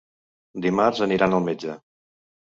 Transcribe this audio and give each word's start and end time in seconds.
Dimarts 0.65 1.03
aniran 1.07 1.37
al 1.41 1.47
metge. 1.51 1.79